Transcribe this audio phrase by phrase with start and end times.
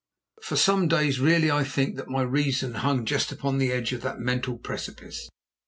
[0.41, 4.01] For some days really I think that my reason hung just upon the edge of
[4.01, 5.29] that mental precipice.